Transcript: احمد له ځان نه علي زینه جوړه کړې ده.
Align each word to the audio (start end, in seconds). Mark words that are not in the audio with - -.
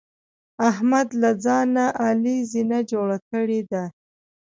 احمد 0.69 1.07
له 1.21 1.31
ځان 1.43 1.65
نه 1.77 1.85
علي 2.03 2.37
زینه 2.51 2.79
جوړه 2.91 3.17
کړې 3.29 3.61
ده. 3.71 3.83